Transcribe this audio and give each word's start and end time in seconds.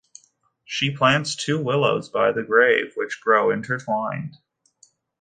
She 0.65 0.89
plants 0.97 1.35
two 1.35 1.63
willows 1.63 2.09
by 2.09 2.31
the 2.31 2.41
grave, 2.41 2.93
which 2.95 3.21
grow 3.21 3.51
intertwined. 3.51 4.35